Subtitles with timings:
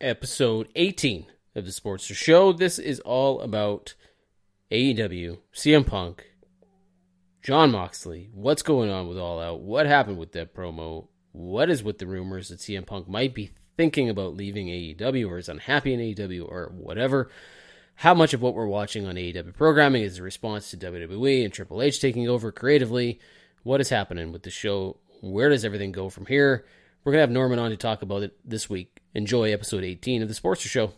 [0.00, 2.54] Episode 18 of the Sportster Show.
[2.54, 3.94] This is all about
[4.72, 6.24] AEW, CM Punk,
[7.42, 8.30] Jon Moxley.
[8.32, 9.60] What's going on with All Out?
[9.60, 11.08] What happened with that promo?
[11.32, 15.36] What is with the rumors that CM Punk might be thinking about leaving AEW or
[15.36, 17.30] is unhappy in AEW or whatever?
[17.96, 21.52] How much of what we're watching on AEW programming is a response to WWE and
[21.52, 23.20] Triple H taking over creatively?
[23.64, 24.96] What is happening with the show?
[25.20, 26.64] Where does everything go from here?
[27.04, 28.99] We're going to have Norman on to talk about it this week.
[29.12, 30.92] Enjoy episode 18 of The Sportster Show.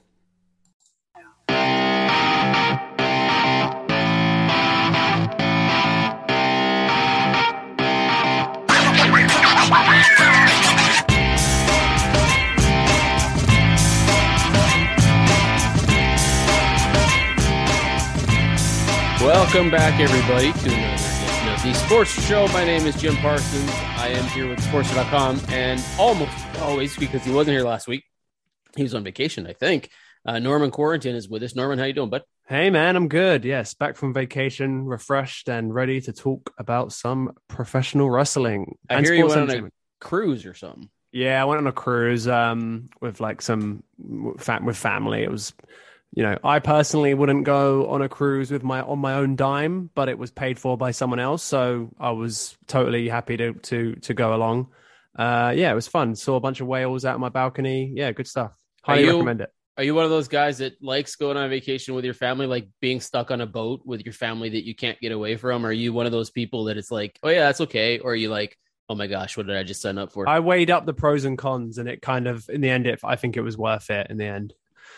[19.23, 20.92] Welcome back, everybody, to another
[21.63, 22.49] the Sports Show.
[22.49, 23.71] My name is Jim Parsons.
[23.71, 28.03] I am here with Sports.com, and almost always because he wasn't here last week,
[28.77, 29.89] he was on vacation, I think.
[30.27, 31.55] Uh, Norman Quarantine is with us.
[31.55, 32.23] Norman, how you doing, bud?
[32.49, 33.45] Hey man, I'm good.
[33.45, 38.77] Yes, back from vacation, refreshed and ready to talk about some professional wrestling.
[38.91, 39.71] I and hear you went on a
[40.01, 40.91] cruise or something.
[41.13, 43.85] Yeah, I went on a cruise um, with like some
[44.39, 45.23] fam- with family.
[45.23, 45.53] It was,
[46.15, 49.91] you know, I personally wouldn't go on a cruise with my on my own dime,
[49.95, 53.95] but it was paid for by someone else, so I was totally happy to to
[53.97, 54.69] to go along.
[55.19, 56.15] Uh, yeah, it was fun.
[56.15, 57.93] Saw a bunch of whales out on my balcony.
[57.95, 58.53] Yeah, good stuff.
[58.83, 59.51] Highly you- recommend it.
[59.79, 62.69] Are you one of those guys that likes going on vacation with your family, like
[62.83, 65.65] being stuck on a boat with your family that you can't get away from?
[65.65, 68.15] Are you one of those people that it's like, oh yeah, that's okay, or are
[68.15, 68.59] you like,
[68.91, 70.29] oh my gosh, what did I just sign up for?
[70.29, 73.01] I weighed up the pros and cons, and it kind of, in the end, it,
[73.03, 74.09] I think it was worth it.
[74.11, 74.53] In the end,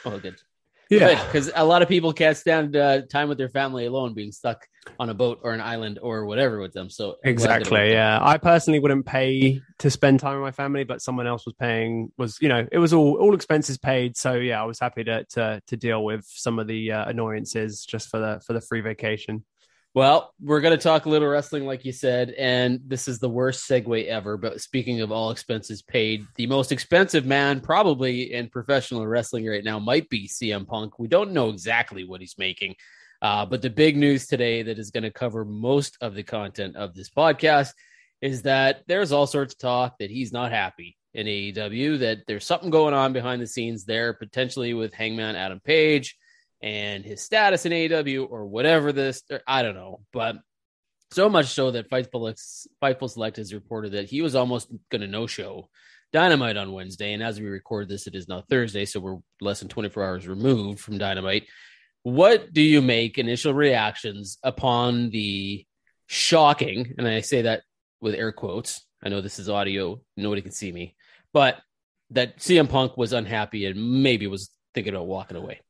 [0.04, 0.42] oh, good.
[0.88, 4.66] Because a lot of people can't stand uh, time with their family alone, being stuck
[4.98, 6.90] on a boat or an island or whatever with them.
[6.90, 7.92] So I'm glad that it Exactly.
[7.92, 8.18] Yeah.
[8.20, 12.12] I personally wouldn't pay to spend time with my family, but someone else was paying
[12.18, 14.16] was, you know, it was all, all expenses paid.
[14.16, 17.84] So yeah, I was happy to, to, to deal with some of the uh, annoyances
[17.84, 19.44] just for the, for the free vacation.
[19.94, 23.28] Well, we're going to talk a little wrestling, like you said, and this is the
[23.28, 24.36] worst segue ever.
[24.36, 29.62] But speaking of all expenses paid, the most expensive man probably in professional wrestling right
[29.62, 30.98] now might be CM Punk.
[30.98, 32.74] We don't know exactly what he's making,
[33.22, 36.74] uh, but the big news today that is going to cover most of the content
[36.74, 37.70] of this podcast
[38.20, 42.44] is that there's all sorts of talk that he's not happy in AEW, that there's
[42.44, 46.16] something going on behind the scenes there, potentially with Hangman Adam Page
[46.64, 50.00] and his status in AEW or whatever this, or I don't know.
[50.14, 50.36] But
[51.10, 52.34] so much so that Fightful,
[52.82, 55.68] Fightful Select has reported that he was almost going to no show
[56.14, 57.12] Dynamite on Wednesday.
[57.12, 58.86] And as we record this, it is now Thursday.
[58.86, 61.46] So we're less than 24 hours removed from Dynamite.
[62.02, 65.66] What do you make initial reactions upon the
[66.06, 67.62] shocking, and I say that
[68.00, 68.86] with air quotes.
[69.02, 70.96] I know this is audio, nobody can see me,
[71.34, 71.58] but
[72.10, 75.60] that CM Punk was unhappy and maybe was thinking about walking away.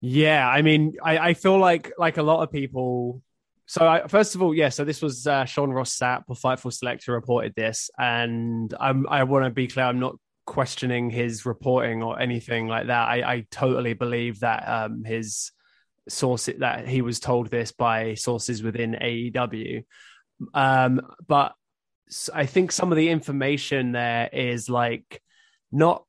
[0.00, 3.22] Yeah, I mean, I, I feel like like a lot of people.
[3.66, 4.68] So I, first of all, yeah.
[4.68, 9.24] So this was uh, Sean Ross Sapp, or Fightful Selector, reported this, and I'm, I
[9.24, 9.86] want to be clear.
[9.86, 10.16] I'm not
[10.46, 13.08] questioning his reporting or anything like that.
[13.08, 15.50] I, I totally believe that um, his
[16.08, 19.84] source that he was told this by sources within AEW.
[20.54, 21.54] Um, but
[22.32, 25.20] I think some of the information there is like
[25.72, 26.04] not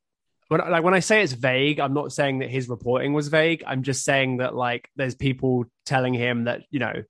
[0.47, 3.63] when like when I say it's vague, I'm not saying that his reporting was vague.
[3.65, 7.03] I'm just saying that like there's people telling him that you know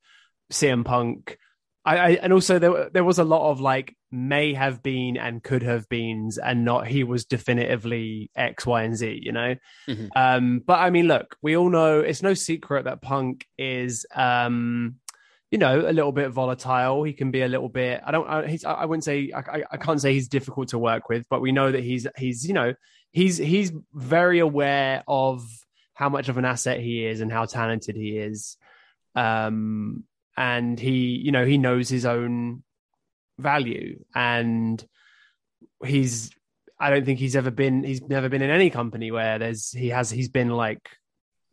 [0.52, 1.38] CM Punk.
[1.86, 5.44] I, I and also there there was a lot of like may have been and
[5.44, 9.20] could have beens and not he was definitively X, Y, and Z.
[9.22, 9.56] You know,
[9.88, 10.08] mm-hmm.
[10.16, 14.96] um, but I mean, look, we all know it's no secret that Punk is um
[15.52, 17.04] you know, a little bit volatile.
[17.04, 18.02] He can be a little bit.
[18.06, 18.28] I don't.
[18.28, 18.66] I, he's.
[18.66, 19.32] I wouldn't say.
[19.34, 22.06] I, I can't say he's difficult to work with, but we know that he's.
[22.18, 22.46] He's.
[22.46, 22.74] You know,
[23.12, 23.38] he's.
[23.38, 25.48] He's very aware of
[25.94, 28.58] how much of an asset he is and how talented he is.
[29.16, 30.04] Um,
[30.36, 32.64] and he, you know, he knows his own
[33.40, 34.86] value, and
[35.86, 36.32] he's.
[36.80, 37.84] I don't think he's ever been.
[37.84, 39.72] He's never been in any company where there's.
[39.72, 40.10] He has.
[40.10, 40.90] He's been like,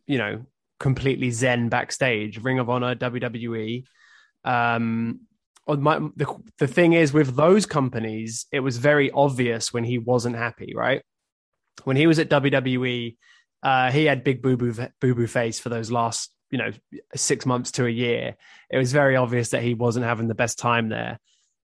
[0.05, 0.45] you know,
[0.79, 2.43] completely zen backstage.
[2.43, 3.85] Ring of Honor, WWE.
[4.43, 5.21] Um,
[5.67, 6.27] my, the,
[6.59, 11.01] the thing is, with those companies, it was very obvious when he wasn't happy, right?
[11.85, 13.15] When he was at WWE,
[13.63, 16.71] uh, he had big boo boo boo boo face for those last, you know,
[17.15, 18.35] six months to a year.
[18.69, 21.19] It was very obvious that he wasn't having the best time there,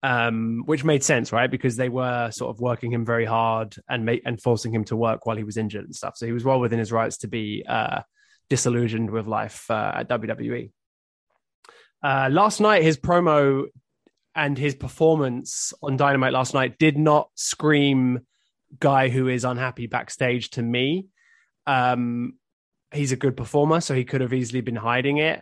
[0.04, 1.50] um, which made sense, right?
[1.50, 4.96] Because they were sort of working him very hard and ma- and forcing him to
[4.96, 6.18] work while he was injured and stuff.
[6.18, 8.02] So he was well within his rights to be uh,
[8.50, 10.72] disillusioned with life uh, at WWE.
[12.04, 13.66] Uh, last night, his promo
[14.36, 18.20] and his performance on Dynamite last night did not scream
[18.80, 21.08] guy who is unhappy backstage to me.
[21.68, 22.34] Um,
[22.92, 25.42] he's a good performer, so he could have easily been hiding it.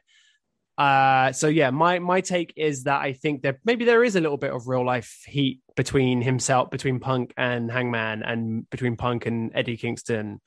[0.77, 4.21] Uh, so yeah, my my take is that I think that maybe there is a
[4.21, 9.25] little bit of real life heat between himself, between Punk and Hangman, and between Punk
[9.25, 10.41] and Eddie Kingston.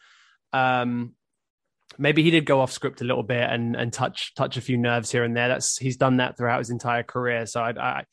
[0.53, 1.15] Um,
[1.99, 4.77] maybe he did go off script a little bit and and touch touch a few
[4.77, 5.49] nerves here and there.
[5.49, 7.47] That's he's done that throughout his entire career.
[7.47, 8.05] So I I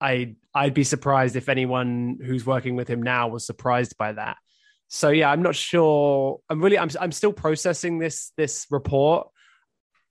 [0.00, 4.36] I I'd be surprised if anyone who's working with him now was surprised by that.
[4.88, 6.40] So yeah, I'm not sure.
[6.48, 9.28] I'm really I'm I'm still processing this this report.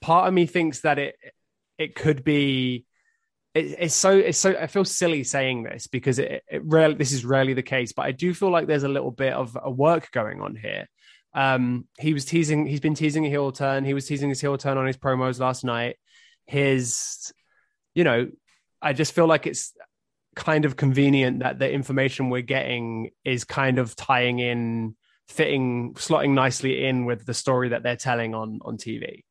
[0.02, 1.16] Part of me thinks that it
[1.78, 2.86] it could be
[3.54, 7.12] it, it's so it's so I feel silly saying this because it, it rarely this
[7.12, 9.72] is rarely the case, but I do feel like there's a little bit of a
[9.72, 10.88] work going on here
[11.36, 12.66] um, he was teasing.
[12.66, 13.84] He's been teasing a heel turn.
[13.84, 15.98] He was teasing his heel turn on his promos last night.
[16.46, 17.34] His,
[17.94, 18.30] you know,
[18.82, 19.74] I just feel like it's
[20.36, 24.96] kind of convenient that the information we're getting is kind of tying in,
[25.28, 29.24] fitting, slotting nicely in with the story that they're telling on on TV.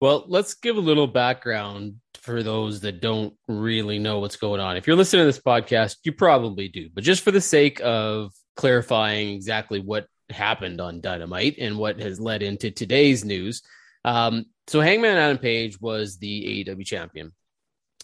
[0.00, 4.76] Well, let's give a little background for those that don't really know what's going on.
[4.76, 8.32] If you're listening to this podcast, you probably do, but just for the sake of
[8.56, 13.62] clarifying exactly what happened on Dynamite and what has led into today's news.
[14.04, 17.32] Um, so Hangman Adam Page was the AEW champion.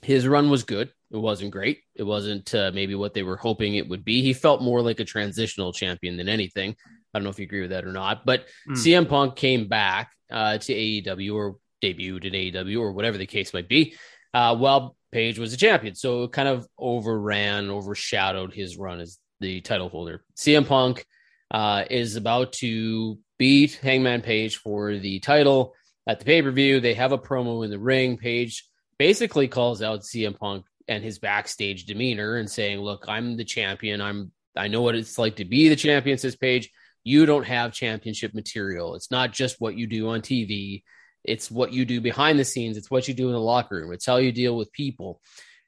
[0.02, 0.90] His run was good.
[1.10, 1.80] It wasn't great.
[1.94, 4.22] It wasn't uh, maybe what they were hoping it would be.
[4.22, 6.74] He felt more like a transitional champion than anything.
[7.14, 8.74] I don't know if you agree with that or not, but mm.
[8.74, 13.52] CM Punk came back uh, to AEW or debuted in AEW or whatever the case
[13.52, 13.94] might be,
[14.32, 15.94] uh, while Page was a champion.
[15.94, 20.24] So it kind of overran, overshadowed his run as the title holder.
[20.36, 21.04] CM Punk
[21.50, 25.74] uh, is about to beat Hangman Page for the title
[26.06, 26.80] at the pay per view.
[26.80, 28.16] They have a promo in the ring.
[28.16, 28.64] Page
[29.02, 34.00] basically calls out CM Punk and his backstage demeanor and saying, "Look, I'm the champion.
[34.00, 36.70] I'm I know what it's like to be the champion." Says Page,
[37.02, 38.94] "You don't have championship material.
[38.94, 40.84] It's not just what you do on TV."
[41.24, 42.76] It's what you do behind the scenes.
[42.76, 43.92] It's what you do in the locker room.
[43.92, 45.20] It's how you deal with people.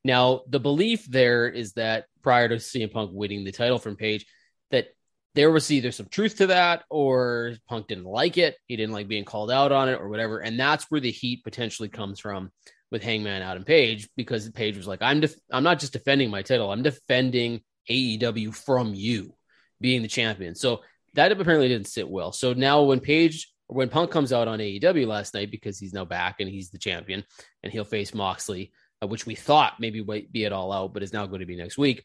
[0.05, 4.27] Now, the belief there is that prior to CM Punk winning the title from Page,
[4.71, 4.89] that
[5.35, 8.57] there was either some truth to that or Punk didn't like it.
[8.67, 10.39] He didn't like being called out on it or whatever.
[10.39, 12.53] And that's where the heat potentially comes from
[12.95, 16.43] with Hangman Adam Page because Page was like, I'm def- I'm not just defending my
[16.43, 17.61] title, I'm defending
[17.91, 19.35] AEW from you
[19.81, 20.55] being the champion.
[20.55, 20.81] So
[21.15, 22.33] that apparently didn't sit well.
[22.33, 26.05] So now when Page when Punk comes out on AEW last night because he's now
[26.05, 27.25] back and he's the champion
[27.63, 28.73] and he'll face Moxley,
[29.03, 31.47] uh, which we thought maybe might be it all out, but is now going to
[31.47, 32.05] be next week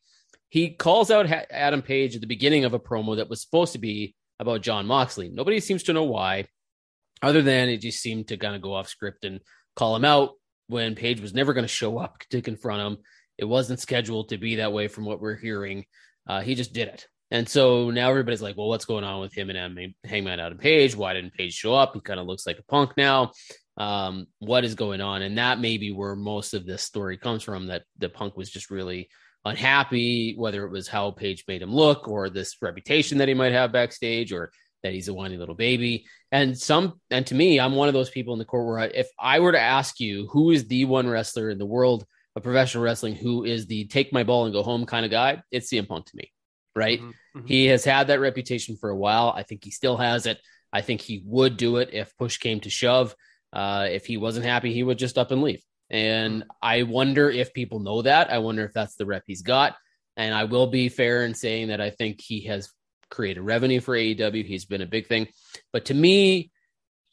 [0.49, 3.79] he calls out Adam Page at the beginning of a promo that was supposed to
[3.79, 5.29] be about Jon Moxley.
[5.29, 6.45] Nobody seems to know why,
[7.21, 9.41] other than it just seemed to kind of go off script and
[9.75, 10.31] call him out
[10.69, 13.03] when Page was never going to show up to confront him.
[13.37, 15.85] It wasn't scheduled to be that way from what we're hearing.
[16.27, 17.07] Uh, he just did it.
[17.31, 20.95] And so now everybody's like, well, what's going on with him and Hangman Adam Page?
[20.95, 21.93] Why didn't Page show up?
[21.93, 23.31] He kind of looks like a punk now.
[23.77, 25.21] Um, what is going on?
[25.21, 28.49] And that may be where most of this story comes from that the punk was
[28.49, 29.09] just really
[29.45, 33.53] unhappy, whether it was how Page made him look or this reputation that he might
[33.53, 34.51] have backstage or
[34.83, 36.05] that he's a whiny little baby.
[36.31, 38.85] And some, and to me, I'm one of those people in the court where I,
[38.85, 42.05] if I were to ask you who is the one wrestler in the world
[42.35, 45.41] of professional wrestling who is the take my ball and go home kind of guy,
[45.51, 46.31] it's CM Punk to me,
[46.75, 46.99] right?
[46.99, 47.39] Mm-hmm.
[47.39, 47.47] Mm-hmm.
[47.47, 49.33] He has had that reputation for a while.
[49.35, 50.39] I think he still has it.
[50.71, 53.15] I think he would do it if push came to shove.
[53.51, 55.63] Uh, if he wasn't happy, he would just up and leave.
[55.89, 56.49] And mm-hmm.
[56.61, 58.31] I wonder if people know that.
[58.31, 59.75] I wonder if that's the rep he's got.
[60.15, 62.71] And I will be fair in saying that I think he has
[63.09, 64.45] created revenue for AEW.
[64.45, 65.27] He's been a big thing.
[65.71, 66.51] But to me,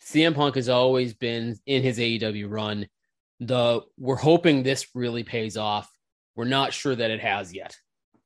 [0.03, 2.87] CM Punk has always been in his AEW run.
[3.41, 5.91] The we're hoping this really pays off.
[6.35, 7.77] We're not sure that it has yet.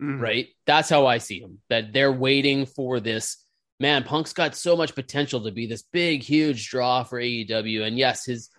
[0.00, 0.20] Mm-hmm.
[0.20, 0.48] Right?
[0.66, 1.58] That's how I see him.
[1.68, 3.44] That they're waiting for this.
[3.78, 7.82] Man, Punk's got so much potential to be this big, huge draw for AEW.
[7.82, 8.50] And yes, his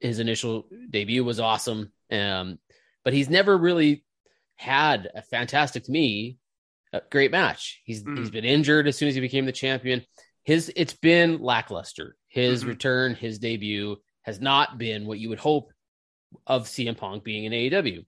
[0.00, 1.92] his initial debut was awesome.
[2.10, 2.58] Um,
[3.04, 4.04] but he's never really
[4.56, 6.38] had a fantastic to me
[6.96, 7.80] a great match.
[7.84, 8.18] He's mm.
[8.18, 10.02] he's been injured as soon as he became the champion.
[10.44, 12.16] His it's been lackluster.
[12.28, 12.70] His mm-hmm.
[12.70, 15.72] return, his debut has not been what you would hope
[16.46, 18.04] of CM Punk being in AEW.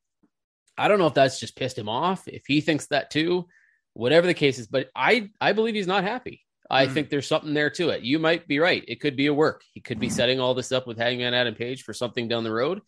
[0.76, 3.46] I don't know if that's just pissed him off, if he thinks that too,
[3.94, 6.44] whatever the case is, but I I believe he's not happy.
[6.70, 6.92] I mm.
[6.92, 8.02] think there's something there to it.
[8.02, 8.84] You might be right.
[8.86, 9.62] It could be a work.
[9.72, 12.52] He could be setting all this up with Hangman Adam Page for something down the
[12.52, 12.82] road,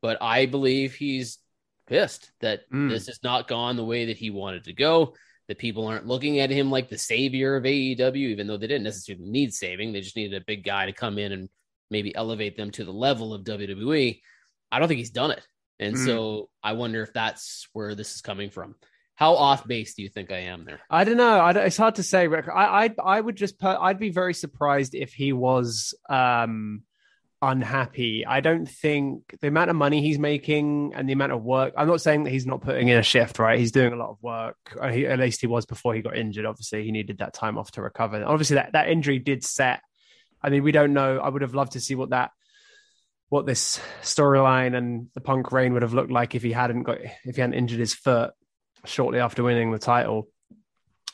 [0.00, 1.38] but I believe he's
[1.86, 2.88] pissed that mm.
[2.88, 5.14] this has not gone the way that he wanted to go.
[5.48, 8.84] That people aren't looking at him like the savior of AEW, even though they didn't
[8.84, 9.92] necessarily need saving.
[9.92, 11.48] They just needed a big guy to come in and
[11.90, 14.20] maybe elevate them to the level of WWE.
[14.72, 15.46] I don't think he's done it.
[15.78, 16.04] And mm.
[16.04, 18.74] so I wonder if that's where this is coming from.
[19.16, 20.80] How off base do you think I am there?
[20.90, 21.40] I don't know.
[21.40, 22.26] I don't, it's hard to say.
[22.26, 22.46] Rick.
[22.48, 26.82] I, I, I would just, I'd be very surprised if he was um,
[27.44, 28.24] unhappy.
[28.26, 31.74] I don't think the amount of money he's making and the amount of work.
[31.76, 33.58] I'm not saying that he's not putting in a shift, right?
[33.58, 34.56] He's doing a lot of work.
[34.80, 36.46] Uh, he, at least he was before he got injured.
[36.46, 38.24] Obviously, he needed that time off to recover.
[38.24, 39.80] Obviously, that that injury did set.
[40.42, 41.18] I mean, we don't know.
[41.18, 42.30] I would have loved to see what that
[43.28, 46.98] what this storyline and the punk reign would have looked like if he hadn't got
[47.00, 48.32] if he hadn't injured his foot
[48.84, 50.28] shortly after winning the title.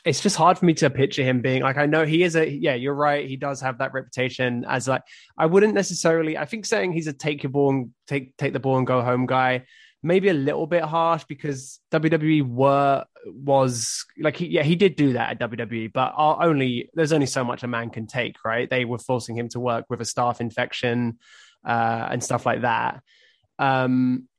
[0.05, 2.49] It's just hard for me to picture him being like I know he is a
[2.49, 5.03] yeah you're right he does have that reputation as like
[5.37, 8.61] I wouldn't necessarily I think saying he's a take your ball and take take the
[8.61, 9.65] ball and go home guy
[10.03, 15.13] maybe a little bit harsh because WWE were was like he, yeah he did do
[15.13, 18.71] that at WWE but only there's only so much a man can take right?
[18.71, 21.19] They were forcing him to work with a staph infection
[21.67, 23.03] uh, and stuff like that.
[23.59, 24.30] Um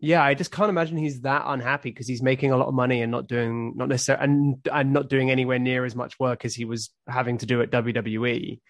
[0.00, 3.02] yeah, I just can't imagine he's that unhappy because he's making a lot of money
[3.02, 6.54] and not doing not necessarily and and not doing anywhere near as much work as
[6.54, 8.60] he was having to do at WWE.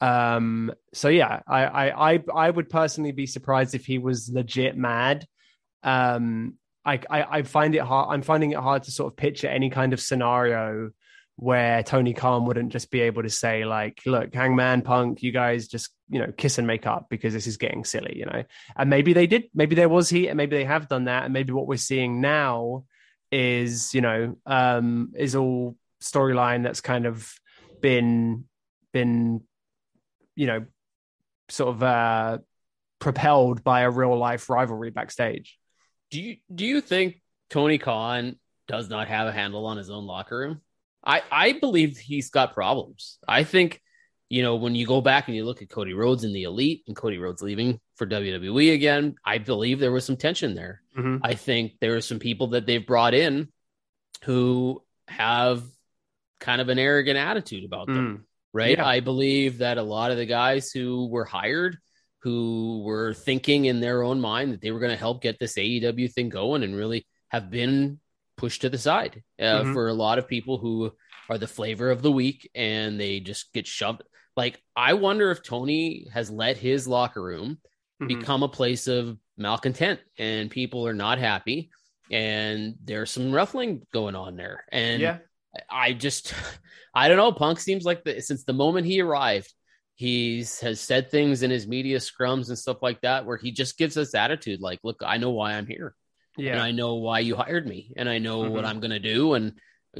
[0.00, 4.76] Um, so yeah, I I I, I would personally be surprised if he was legit
[4.76, 5.26] mad.
[5.82, 6.54] Um,
[6.84, 8.14] I, I I find it hard.
[8.14, 10.90] I'm finding it hard to sort of picture any kind of scenario
[11.40, 15.68] where Tony Khan wouldn't just be able to say like, "Look, Hangman Punk, you guys
[15.68, 18.42] just you know kiss and make up because this is getting silly," you know.
[18.76, 19.44] And maybe they did.
[19.54, 21.24] Maybe there was heat, and maybe they have done that.
[21.24, 22.84] And maybe what we're seeing now
[23.30, 27.32] is you know um, is all storyline that's kind of
[27.80, 28.44] been
[28.92, 29.42] been
[30.34, 30.66] you know
[31.50, 32.38] sort of uh,
[32.98, 35.56] propelled by a real life rivalry backstage.
[36.10, 40.04] Do you do you think Tony Khan does not have a handle on his own
[40.04, 40.62] locker room?
[41.04, 43.18] I I believe he's got problems.
[43.26, 43.80] I think
[44.28, 46.84] you know when you go back and you look at Cody Rhodes in the Elite
[46.86, 50.82] and Cody Rhodes leaving for WWE again, I believe there was some tension there.
[50.96, 51.18] Mm-hmm.
[51.22, 53.48] I think there are some people that they've brought in
[54.24, 55.62] who have
[56.40, 58.24] kind of an arrogant attitude about them, mm.
[58.52, 58.76] right?
[58.76, 58.86] Yeah.
[58.86, 61.78] I believe that a lot of the guys who were hired
[62.20, 65.54] who were thinking in their own mind that they were going to help get this
[65.56, 68.00] AEW thing going and really have been
[68.38, 69.72] pushed to the side uh, mm-hmm.
[69.74, 70.90] for a lot of people who
[71.28, 74.02] are the flavor of the week and they just get shoved.
[74.36, 77.58] Like, I wonder if Tony has let his locker room
[78.00, 78.06] mm-hmm.
[78.06, 81.70] become a place of malcontent and people are not happy
[82.10, 84.64] and there's some ruffling going on there.
[84.72, 85.18] And yeah.
[85.68, 86.32] I just,
[86.94, 87.32] I don't know.
[87.32, 89.52] Punk seems like the, since the moment he arrived,
[89.96, 93.76] he's has said things in his media scrums and stuff like that where he just
[93.76, 95.94] gives us attitude like, look, I know why I'm here.
[96.38, 96.52] Yeah.
[96.52, 98.54] And I know why you hired me and I know mm-hmm.
[98.54, 99.54] what I'm going to do and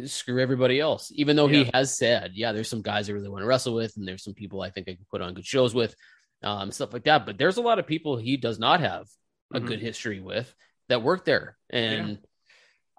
[0.04, 1.11] screw everybody else.
[1.14, 1.64] Even though yeah.
[1.64, 4.23] he has said, yeah, there's some guys I really want to wrestle with and there's
[4.23, 5.95] some people I think I can put on good shows with,
[6.42, 7.26] um, stuff like that.
[7.26, 9.07] But there's a lot of people he does not have
[9.52, 9.66] a mm-hmm.
[9.66, 10.54] good history with
[10.88, 11.57] that work there.
[11.68, 12.16] And yeah.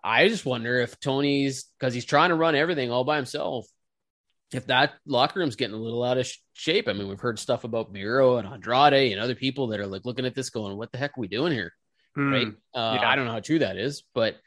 [0.04, 3.66] I just wonder if Tony's, because he's trying to run everything all by himself,
[4.52, 6.88] if that locker room's getting a little out of shape.
[6.88, 10.06] I mean, we've heard stuff about Miro and Andrade and other people that are like
[10.06, 11.72] looking at this going, what the heck are we doing here?
[12.18, 12.48] Mm, right?
[12.74, 13.10] Uh, yeah.
[13.10, 14.38] I don't know how true that is, but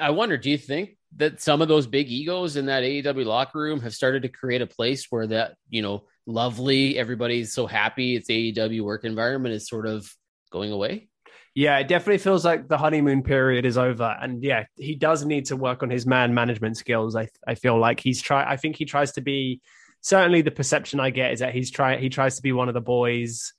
[0.00, 3.58] I wonder, do you think that some of those big egos in that AEW locker
[3.58, 8.16] room have started to create a place where that, you know, lovely, everybody's so happy,
[8.16, 10.12] it's AEW work environment is sort of
[10.50, 11.08] going away?
[11.54, 15.46] Yeah, it definitely feels like the honeymoon period is over, and yeah, he does need
[15.46, 17.14] to work on his man management skills.
[17.14, 18.44] I I feel like he's try.
[18.44, 19.60] I think he tries to be.
[20.00, 21.96] Certainly, the perception I get is that he's try.
[21.96, 23.52] He tries to be one of the boys.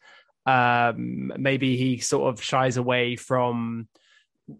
[0.45, 3.87] Um, maybe he sort of shies away from,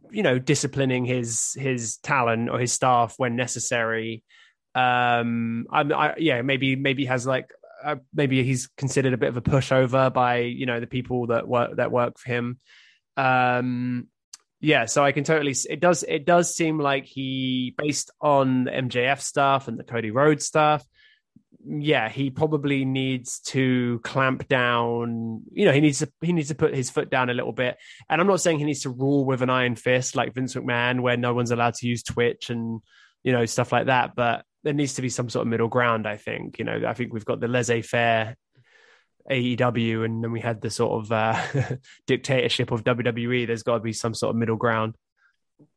[0.09, 4.23] you know, disciplining his his talent or his staff when necessary.
[4.73, 7.51] Um, I'm, I yeah, maybe maybe has like
[7.83, 11.47] uh, maybe he's considered a bit of a pushover by you know the people that
[11.47, 12.59] work that work for him.
[13.15, 14.07] Um,
[14.61, 15.55] yeah, so I can totally.
[15.69, 16.03] It does.
[16.03, 20.83] It does seem like he, based on MJF stuff and the Cody Rhodes stuff.
[21.67, 25.41] Yeah, he probably needs to clamp down.
[25.51, 27.77] You know, he needs to he needs to put his foot down a little bit.
[28.09, 31.01] And I'm not saying he needs to rule with an iron fist like Vince McMahon,
[31.01, 32.81] where no one's allowed to use Twitch and
[33.23, 34.15] you know stuff like that.
[34.15, 36.07] But there needs to be some sort of middle ground.
[36.07, 36.59] I think.
[36.59, 38.35] You know, I think we've got the laissez faire
[39.29, 41.41] AEW, and then we had the sort of uh,
[42.07, 43.47] dictatorship of WWE.
[43.47, 44.95] There's got to be some sort of middle ground.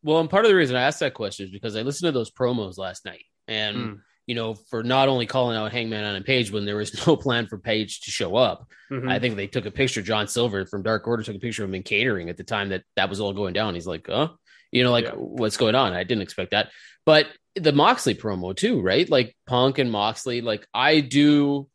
[0.03, 2.13] Well, and part of the reason I asked that question is because I listened to
[2.13, 4.01] those promos last night, and mm.
[4.29, 7.17] You know, for not only calling out Hangman on a Page when there was no
[7.25, 9.09] plan for Page to show up, mm-hmm.
[9.09, 10.03] I think they took a picture.
[10.03, 12.69] John Silver from Dark Order took a picture of him in catering at the time
[12.69, 13.75] that that was all going down.
[13.75, 14.29] He's like, "Huh."
[14.71, 15.13] You know, like yeah.
[15.13, 15.95] what's going on?
[15.95, 16.69] I didn't expect that.
[17.07, 19.09] But the Moxley promo too, right?
[19.09, 20.43] Like Punk and Moxley.
[20.43, 21.71] Like I do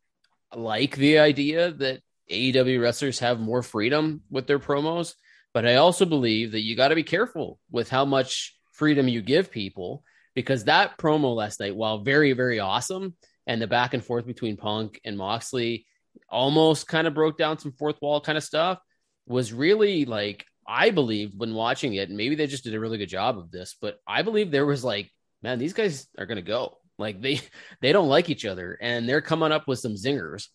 [0.55, 5.15] like the idea that AEW wrestlers have more freedom with their promos,
[5.55, 9.24] but I also believe that you got to be careful with how much freedom you
[9.24, 10.03] give people
[10.36, 14.58] because that promo last night, while very, very awesome, and the back and forth between
[14.58, 15.86] Punk and Moxley
[16.30, 18.80] almost kind of broke down some fourth wall kind of stuff,
[19.28, 23.10] was really like, I believe when watching it, maybe they just did a really good
[23.10, 25.12] job of this, but I believe there was like,
[25.42, 26.78] man, these guys are going to go.
[26.98, 27.42] Like they
[27.82, 30.48] they don't like each other, and they're coming up with some zingers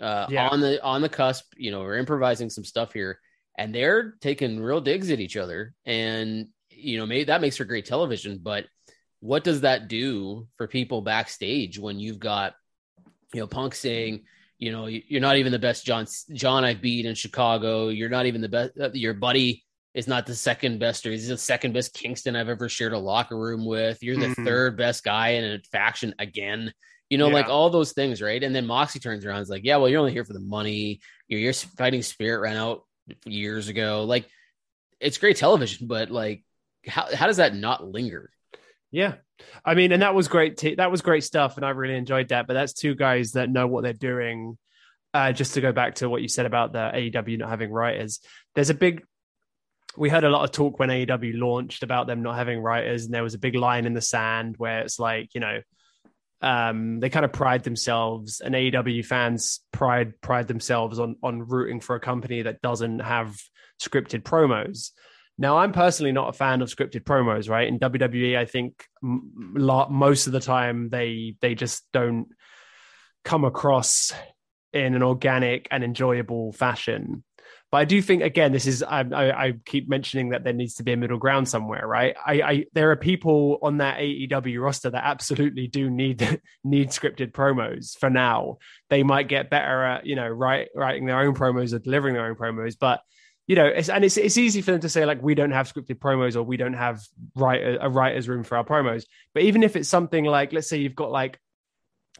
[0.00, 0.48] uh, yeah.
[0.48, 1.44] on the on the cusp.
[1.56, 3.20] You know, we're improvising some stuff here,
[3.58, 5.74] and they're taking real digs at each other.
[5.84, 8.40] And you know, maybe that makes for great television.
[8.42, 8.66] But
[9.20, 12.54] what does that do for people backstage when you've got
[13.32, 14.24] you know Punk saying?
[14.58, 17.88] You know, you're not even the best John John I've beat in Chicago.
[17.88, 18.72] You're not even the best.
[18.78, 22.48] Uh, your buddy is not the second best or he's the second best Kingston I've
[22.48, 24.02] ever shared a locker room with.
[24.02, 24.44] You're the mm-hmm.
[24.44, 26.72] third best guy in a faction again.
[27.08, 27.34] You know, yeah.
[27.34, 28.42] like all those things, right?
[28.42, 30.40] And then Moxie turns around and is like, Yeah, well, you're only here for the
[30.40, 31.00] money.
[31.26, 32.84] You're, you're fighting spirit ran out
[33.24, 34.04] years ago.
[34.04, 34.28] Like
[35.00, 36.44] it's great television, but like
[36.86, 38.30] how how does that not linger?
[38.90, 39.14] Yeah.
[39.64, 40.56] I mean, and that was great.
[40.56, 42.46] T- that was great stuff, and I really enjoyed that.
[42.46, 44.58] But that's two guys that know what they're doing.
[45.12, 48.20] Uh, just to go back to what you said about the AEW not having writers,
[48.54, 49.02] there's a big
[49.96, 53.14] we heard a lot of talk when AEW launched about them not having writers, and
[53.14, 55.60] there was a big line in the sand where it's like, you know,
[56.42, 61.80] um, they kind of pride themselves, and AEW fans pride pride themselves on on rooting
[61.80, 63.36] for a company that doesn't have
[63.82, 64.90] scripted promos.
[65.40, 67.66] Now, I'm personally not a fan of scripted promos, right?
[67.66, 72.28] In WWE, I think most of the time they they just don't
[73.24, 74.12] come across
[74.74, 77.24] in an organic and enjoyable fashion.
[77.72, 80.74] But I do think again, this is I, I, I, keep mentioning that there needs
[80.74, 82.14] to be a middle ground somewhere, right?
[82.26, 87.32] I, I there are people on that AEW roster that absolutely do need need scripted
[87.32, 88.58] promos for now.
[88.90, 92.26] They might get better at you know write, writing their own promos or delivering their
[92.26, 93.00] own promos, but
[93.50, 95.66] you know, it's, and it's it's easy for them to say like we don't have
[95.66, 97.02] scripted promos or we don't have
[97.34, 99.06] writer a writer's room for our promos.
[99.34, 101.40] But even if it's something like, let's say you've got like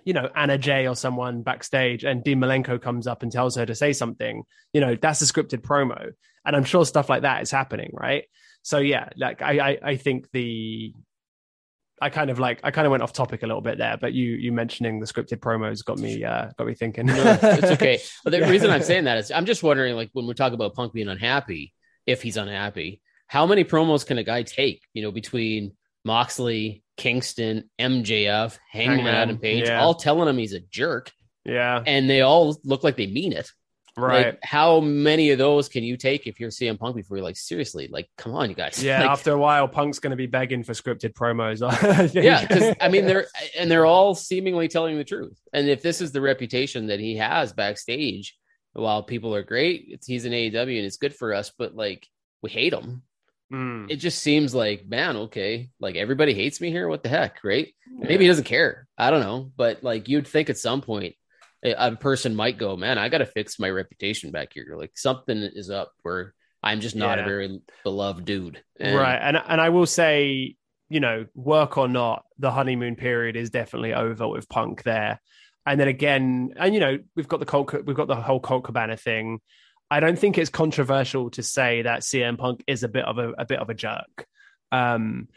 [0.05, 3.65] you know, Anna Jay or someone backstage and Dean Malenko comes up and tells her
[3.65, 6.11] to say something, you know, that's a scripted promo.
[6.45, 8.25] And I'm sure stuff like that is happening, right?
[8.63, 10.95] So yeah, like I I, I think the
[12.01, 14.13] I kind of like I kind of went off topic a little bit there, but
[14.13, 17.07] you you mentioning the scripted promos got me uh got me thinking.
[17.07, 18.01] no, it's okay.
[18.25, 18.49] But the yeah.
[18.49, 21.09] reason I'm saying that is I'm just wondering, like when we talk about Punk being
[21.09, 21.75] unhappy,
[22.07, 24.83] if he's unhappy, how many promos can a guy take?
[24.95, 25.73] You know, between
[26.05, 29.81] Moxley, Kingston, MJF, Hangman, Hangman Adam Page, yeah.
[29.81, 31.11] all telling him he's a jerk.
[31.45, 31.83] Yeah.
[31.87, 33.51] And they all look like they mean it.
[34.09, 34.27] Right.
[34.27, 37.37] Like, how many of those can you take if you're CM Punk before you're like,
[37.37, 38.83] seriously, like, come on, you guys.
[38.91, 39.01] Yeah.
[39.01, 41.61] like, after a while, Punk's going to be begging for scripted promos.
[42.15, 42.47] yeah.
[42.47, 43.27] Cause I mean, they're,
[43.59, 45.39] and they're all seemingly telling the truth.
[45.53, 48.37] And if this is the reputation that he has backstage,
[48.73, 52.07] while people are great, he's an AEW and it's good for us, but like,
[52.43, 53.03] we hate him.
[53.53, 53.91] Mm.
[53.91, 56.89] It just seems like, man, okay, like everybody hates me here.
[56.89, 57.73] What the heck, right?
[57.99, 58.09] Yeah.
[58.09, 58.87] Maybe he doesn't care.
[58.97, 61.17] I don't know, but like you'd think at some point
[61.63, 64.75] a person might go, man, I got to fix my reputation back here.
[64.77, 67.25] Like something is up where I'm just not yeah.
[67.25, 68.63] a very beloved dude.
[68.79, 69.17] And, right.
[69.17, 70.57] And and I will say,
[70.89, 75.21] you know, work or not, the honeymoon period is definitely over with Punk there.
[75.67, 78.65] And then again, and you know, we've got the Colt, we've got the whole Colt
[78.65, 79.41] Cabana thing.
[79.91, 83.33] I don't think it's controversial to say that CM Punk is a bit of a,
[83.33, 84.27] a bit of a jerk.
[84.73, 85.29] Um,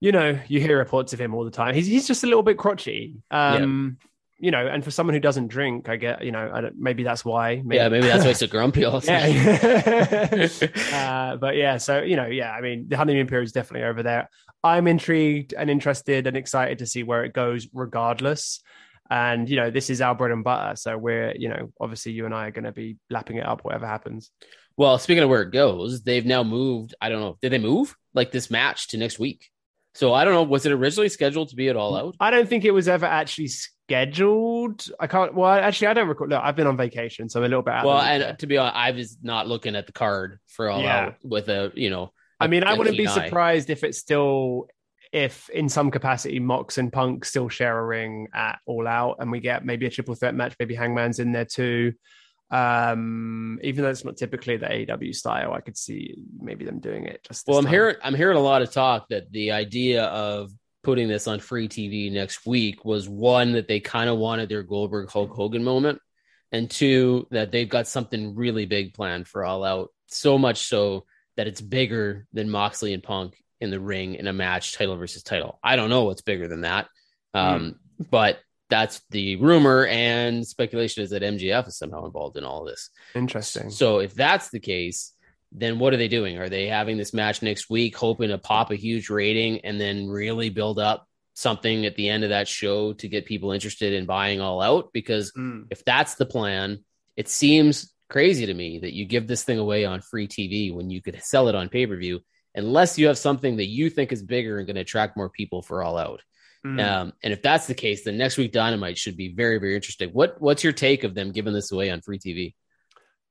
[0.00, 1.74] you know, you hear reports of him all the time.
[1.74, 3.16] He's he's just a little bit crotchety.
[3.30, 4.08] Um, yeah.
[4.40, 7.02] You know, and for someone who doesn't drink, I get, you know, I don't, maybe
[7.02, 7.56] that's why.
[7.56, 7.76] Maybe.
[7.76, 9.02] Yeah, maybe that's why it's so grumpy time.
[9.04, 10.48] Yeah.
[10.92, 14.02] uh, but yeah, so, you know, yeah, I mean, the honeymoon period is definitely over
[14.02, 14.30] there.
[14.64, 18.62] I'm intrigued and interested and excited to see where it goes regardless.
[19.10, 20.76] And, you know, this is our bread and butter.
[20.76, 23.64] So we're, you know, obviously you and I are going to be lapping it up,
[23.64, 24.30] whatever happens.
[24.76, 26.94] Well, speaking of where it goes, they've now moved.
[27.00, 27.36] I don't know.
[27.42, 29.50] Did they move like this match to next week?
[29.94, 30.44] So I don't know.
[30.44, 32.16] Was it originally scheduled to be at All Out?
[32.20, 33.48] I don't think it was ever actually
[33.90, 34.86] scheduled.
[35.00, 35.34] I can't.
[35.34, 36.28] Well, actually, I don't recall.
[36.28, 37.74] No, I've been on vacation, so I'm a little bit.
[37.84, 38.36] well, and there.
[38.36, 41.06] to be honest, I was not looking at the card for All yeah.
[41.06, 42.12] Out with a you know.
[42.38, 44.68] I mean, I wouldn't be surprised if it's still
[45.12, 49.30] if in some capacity Mox and Punk still share a ring at All Out, and
[49.30, 51.92] we get maybe a triple threat match, maybe Hangman's in there too.
[52.52, 57.04] Um, even though it's not typically the AEW style, I could see maybe them doing
[57.04, 57.22] it.
[57.24, 57.72] Just well, I'm time.
[57.72, 60.50] hearing I'm hearing a lot of talk that the idea of
[60.82, 64.62] putting this on free TV next week was one that they kind of wanted their
[64.62, 66.00] Goldberg Hulk Hogan moment,
[66.52, 69.90] and two that they've got something really big planned for All Out.
[70.06, 74.32] So much so that it's bigger than Moxley and Punk in the ring in a
[74.32, 75.58] match, title versus title.
[75.62, 76.88] I don't know what's bigger than that,
[77.34, 78.10] um, mm.
[78.10, 78.40] but
[78.70, 82.90] that's the rumor and speculation is that MJF is somehow involved in all this.
[83.14, 83.70] Interesting.
[83.70, 85.12] So if that's the case,
[85.52, 86.38] then what are they doing?
[86.38, 90.08] Are they having this match next week, hoping to pop a huge rating and then
[90.08, 94.06] really build up something at the end of that show to get people interested in
[94.06, 94.90] buying all out?
[94.92, 95.66] Because mm.
[95.70, 96.84] if that's the plan,
[97.16, 100.90] it seems crazy to me that you give this thing away on free TV when
[100.90, 102.20] you could sell it on pay per view,
[102.54, 105.62] unless you have something that you think is bigger and going to attract more people
[105.62, 106.22] for all out.
[106.64, 106.80] Mm.
[106.80, 110.10] Um, and if that's the case, then next week Dynamite should be very, very interesting.
[110.10, 112.54] What What's your take of them giving this away on free TV?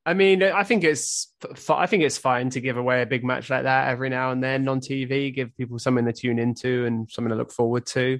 [0.09, 1.31] I mean, I think it's
[1.69, 4.43] I think it's fine to give away a big match like that every now and
[4.43, 8.19] then on TV, give people something to tune into and something to look forward to.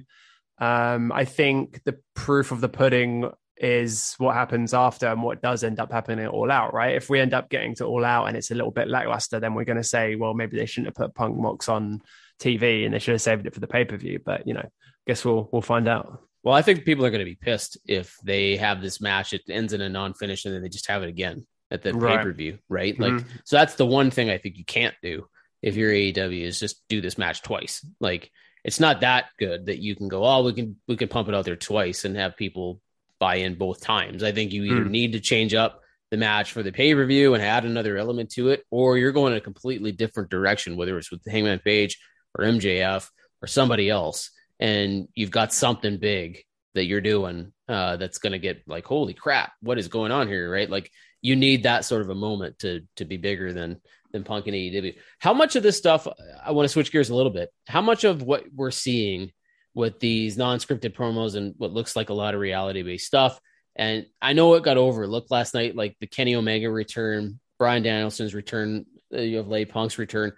[0.58, 5.64] Um, I think the proof of the pudding is what happens after and what does
[5.64, 6.94] end up happening all out, right?
[6.94, 9.54] If we end up getting to all out and it's a little bit lackluster, then
[9.54, 12.02] we're going to say, well, maybe they shouldn't have put Punk Mox on
[12.40, 14.20] TV and they should have saved it for the pay per view.
[14.24, 14.68] But you know,
[15.08, 16.22] guess we'll we'll find out.
[16.44, 19.32] Well, I think people are going to be pissed if they have this match.
[19.32, 22.18] It ends in a non-finish, and then they just have it again at the right.
[22.18, 22.96] pay-per-view, right?
[22.96, 23.18] Mm-hmm.
[23.18, 25.26] Like, so that's the one thing I think you can't do
[25.62, 27.84] if you're AEW is just do this match twice.
[28.00, 28.30] Like,
[28.64, 31.34] it's not that good that you can go, oh, we can we can pump it
[31.34, 32.80] out there twice and have people
[33.18, 34.22] buy in both times.
[34.22, 34.90] I think you either mm.
[34.90, 35.80] need to change up
[36.10, 39.12] the match for the pay per view and add another element to it, or you're
[39.12, 41.98] going in a completely different direction, whether it's with Hangman Page
[42.36, 43.08] or MJF
[43.42, 44.30] or somebody else
[44.60, 49.14] and you've got something big that you're doing uh, that's going to get like holy
[49.14, 50.90] crap what is going on here right like
[51.22, 53.80] you need that sort of a moment to to be bigger than
[54.12, 54.96] than punk and AEW.
[55.18, 56.08] How much of this stuff
[56.44, 57.50] I want to switch gears a little bit.
[57.68, 59.30] How much of what we're seeing
[59.72, 63.40] with these non-scripted promos and what looks like a lot of reality-based stuff
[63.76, 68.34] and I know it got overlooked last night like the Kenny Omega return, Bryan Danielson's
[68.34, 70.32] return, uh, you have Lay Punk's return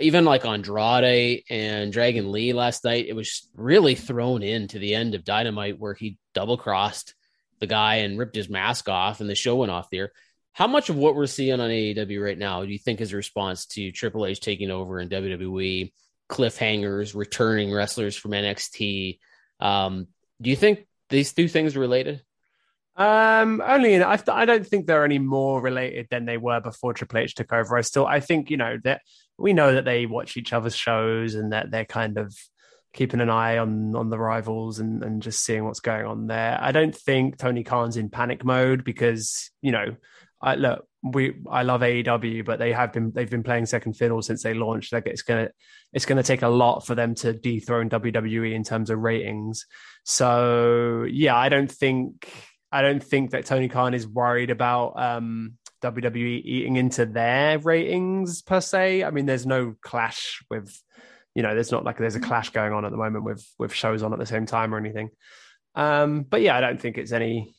[0.00, 5.14] even like Andrade and Dragon Lee last night, it was really thrown into the end
[5.14, 7.14] of Dynamite where he double crossed
[7.62, 10.10] the guy and ripped his mask off, and the show went off there.
[10.52, 13.16] How much of what we're seeing on AEW right now do you think is a
[13.16, 15.92] response to Triple H taking over in WWE,
[16.28, 19.20] cliffhangers, returning wrestlers from NXT?
[19.60, 20.08] Um,
[20.40, 22.20] do you think these two things are related?
[22.96, 26.94] Um, only in, I, I don't think they're any more related than they were before
[26.94, 27.78] Triple H took over.
[27.78, 29.02] I still, I think you know that
[29.38, 32.36] we know that they watch each other's shows and that they're kind of
[32.92, 36.58] keeping an eye on on the rivals and and just seeing what's going on there.
[36.60, 39.96] I don't think Tony Khan's in panic mode because you know,
[40.40, 44.22] I look we I love AEW, but they have been they've been playing second fiddle
[44.22, 44.92] since they launched.
[44.92, 45.50] Like it's gonna
[45.92, 49.66] it's gonna take a lot for them to dethrone WWE in terms of ratings.
[50.04, 52.30] So yeah, I don't think
[52.72, 58.40] I don't think that Tony Khan is worried about um, WWE eating into their ratings
[58.40, 59.04] per se.
[59.04, 60.74] I mean, there's no clash with,
[61.34, 63.72] you know, there's not like there's a clash going on at the moment with with
[63.72, 65.10] shows on at the same time or anything.
[65.74, 67.54] Um, but yeah, I don't think it's any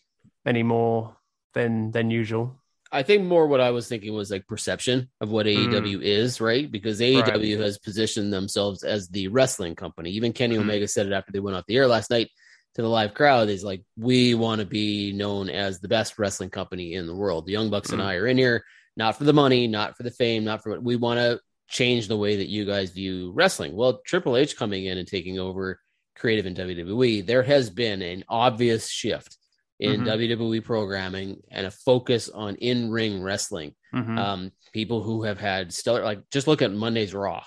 [0.45, 1.17] any more
[1.53, 2.59] than than usual.
[2.91, 6.03] I think more what I was thinking was like perception of what AEW mm.
[6.03, 6.71] is, right?
[6.71, 7.65] Because AEW right.
[7.65, 10.11] has positioned themselves as the wrestling company.
[10.11, 10.59] Even Kenny mm.
[10.59, 12.29] Omega said it after they went off the air last night
[12.75, 16.51] to the live crowd is like, we want to be known as the best wrestling
[16.51, 17.47] company in the world.
[17.47, 18.63] The Young Bucks mm and I are in here,
[18.95, 22.07] not for the money, not for the fame, not for what we want to change
[22.07, 23.75] the way that you guys view wrestling.
[23.75, 25.79] Well, Triple H coming in and taking over
[26.15, 29.37] creative in WWE, there has been an obvious shift
[29.79, 30.05] in Mhm.
[30.05, 33.73] WWE programming and a focus on in ring wrestling.
[33.93, 34.17] Mhm.
[34.17, 37.43] Um, people who have had stellar, like just look at Monday's Raw,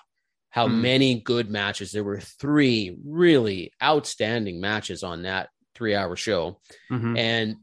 [0.50, 0.80] how Mhm.
[0.80, 1.92] many good matches.
[1.92, 6.60] There were three really outstanding matches on that three hour show.
[6.90, 7.16] Mhm.
[7.16, 7.56] And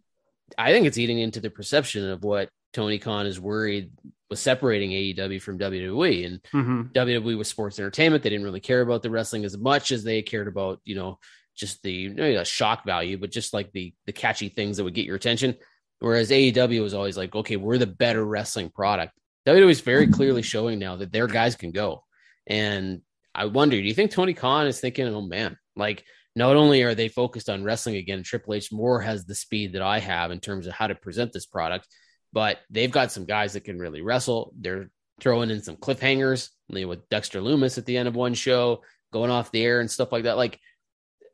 [0.57, 3.91] I think it's eating into the perception of what Tony Khan is worried
[4.33, 6.25] was separating AEW from WWE.
[6.25, 6.91] And Mhm.
[6.93, 8.23] WWE was sports entertainment.
[8.23, 11.19] They didn't really care about the wrestling as much as they cared about, you know,
[11.55, 14.95] just the you know, shock value, but just like the the catchy things that would
[14.95, 15.55] get your attention.
[15.99, 19.13] Whereas AEW was always like, okay, we're the better wrestling product.
[19.45, 22.03] WWE is very clearly showing now that their guys can go.
[22.47, 23.01] And
[23.35, 26.03] I wonder, do you think Tony Khan is thinking, oh man, like
[26.35, 29.81] not only are they focused on wrestling again, Triple H more has the speed that
[29.81, 31.87] I have in terms of how to present this product,
[32.33, 34.53] but they've got some guys that can really wrestle.
[34.59, 34.89] They're
[35.21, 39.51] throwing in some cliffhangers with Dexter Lumis at the end of one show, going off
[39.51, 40.37] the air and stuff like that.
[40.37, 40.59] Like,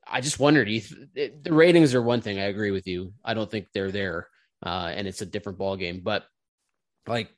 [0.06, 2.40] I just wondered, the ratings are one thing.
[2.40, 3.14] I agree with you.
[3.24, 4.28] I don't think they're there,
[4.64, 6.02] uh, and it's a different ball game.
[6.04, 6.26] But
[7.08, 7.30] like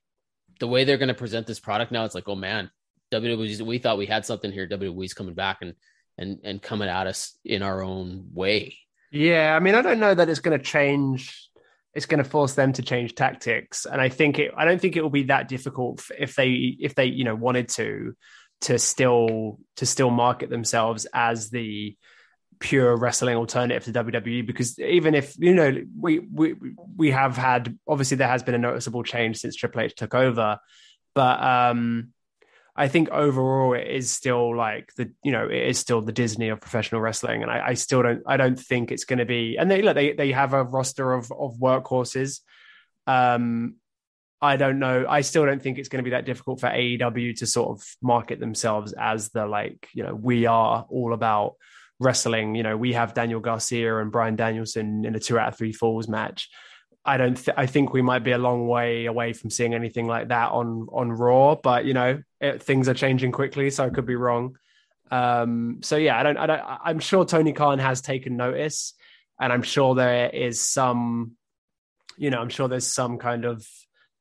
[0.60, 2.71] the way they're going to present this product now, it's like, oh man,
[3.13, 3.62] WWE.
[3.62, 4.67] We thought we had something here.
[4.67, 5.76] WWE's coming back and
[6.17, 8.78] and and coming at us in our own way.
[9.12, 11.50] Yeah, I mean, I don't know that it's going to change.
[11.93, 14.51] It's going to force them to change tactics, and I think it.
[14.56, 17.69] I don't think it will be that difficult if they if they you know wanted
[17.69, 18.15] to
[18.62, 21.95] to still to still market themselves as the
[22.60, 26.56] pure wrestling alternative to WWE because even if you know we we
[26.95, 30.60] we have had obviously there has been a noticeable change since Triple H took over
[31.15, 32.13] but um
[32.75, 36.49] I think overall it is still like the you know it is still the Disney
[36.49, 39.57] of professional wrestling and I, I still don't I don't think it's going to be
[39.57, 42.39] and they look they they have a roster of of workhorses
[43.07, 43.75] um
[44.43, 45.05] I don't know.
[45.07, 47.86] I still don't think it's going to be that difficult for AEW to sort of
[48.01, 51.57] market themselves as the like, you know, we are all about
[51.99, 52.55] wrestling.
[52.55, 55.73] You know, we have Daniel Garcia and Bryan Danielson in a two out of three
[55.73, 56.49] falls match.
[57.03, 57.35] I don't.
[57.35, 60.51] Th- I think we might be a long way away from seeing anything like that
[60.51, 61.55] on on Raw.
[61.55, 64.57] But you know, it, things are changing quickly, so I could be wrong.
[65.09, 66.37] Um, so yeah, I don't.
[66.37, 66.61] I don't.
[66.63, 68.93] I'm sure Tony Khan has taken notice,
[69.39, 71.33] and I'm sure there is some.
[72.17, 73.65] You know, I'm sure there's some kind of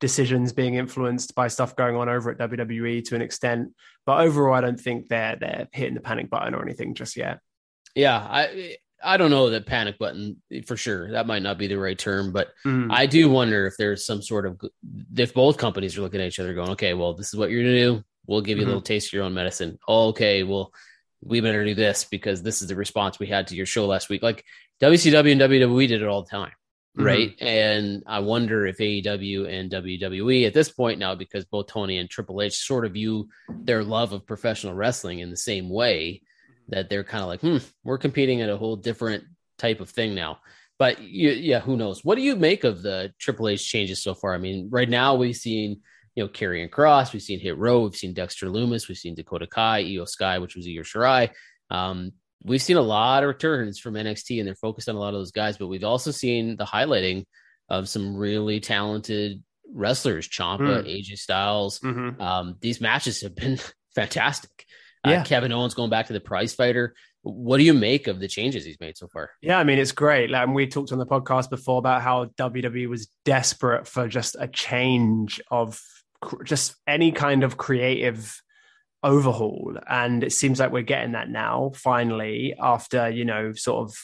[0.00, 3.74] decisions being influenced by stuff going on over at WWE to an extent.
[4.06, 7.40] But overall, I don't think they're they're hitting the panic button or anything just yet.
[7.94, 11.10] Yeah, I I don't know that panic button for sure.
[11.12, 12.88] That might not be the right term, but Mm.
[12.92, 14.60] I do wonder if there's some sort of
[15.16, 17.62] if both companies are looking at each other going, okay, well, this is what you're
[17.62, 18.04] gonna do.
[18.26, 18.66] We'll give you Mhm.
[18.66, 19.78] a little taste of your own medicine.
[19.88, 20.72] Oh, okay, well,
[21.22, 24.08] we better do this because this is the response we had to your show last
[24.08, 24.22] week.
[24.22, 24.44] Like
[24.80, 26.52] WCW and WWE did it all the time,
[26.98, 27.04] Mhm.
[27.04, 27.34] right?
[27.40, 32.08] And I wonder if AEW and WWE at this point now, because both Tony and
[32.08, 33.28] Triple H sort of view
[33.64, 36.22] their love of professional wrestling in the same way,
[36.70, 39.24] that they're kind of like, hmm, we're competing at a whole different
[39.58, 40.38] type of thing now.
[40.78, 42.04] But you, yeah, who knows?
[42.04, 44.34] What do you make of the Triple H changes so far?
[44.34, 45.80] I mean, right now we've seen,
[46.14, 49.46] you know, Karrion Kross, we've seen Hit Row, we've seen Dexter Lumis, we've seen Dakota
[49.46, 51.30] Kai, Iyo Sky, which was Io Shirai.
[51.70, 52.12] Um,
[52.44, 55.20] we've seen a lot of returns from NXT, and they're focused on a lot of
[55.20, 55.58] those guys.
[55.58, 57.24] But we've also seen the highlighting
[57.68, 60.86] of some really talented wrestlers, Ciampa, Mm.
[60.88, 61.78] AJ Styles.
[61.80, 62.18] Mhm.
[62.20, 63.58] Um, these matches have been
[63.94, 64.64] fantastic.
[65.06, 65.24] Uh, Yeah.
[65.24, 66.94] Kevin Owens going back to the prize fighter.
[67.22, 69.30] What do you make of the changes he's made so far?
[69.42, 70.30] Yeah, I mean it's great.
[70.30, 74.36] Like, and we talked on the podcast before about how WWE was desperate for just
[74.38, 75.80] a change of
[76.22, 78.40] cr- just any kind of creative
[79.02, 81.72] overhaul, and it seems like we're getting that now.
[81.74, 83.96] Finally, after you know, sort of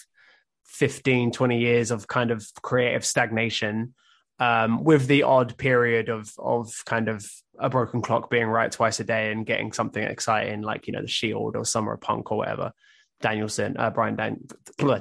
[0.66, 3.94] 15, 20 years of kind of creative stagnation,
[4.38, 7.27] um, with the odd period of of kind of
[7.59, 11.03] a broken clock being right twice a day and getting something exciting like you know
[11.03, 12.72] the Shield or Summer Punk or whatever.
[13.20, 14.46] Danielson, uh, Bryan Dan-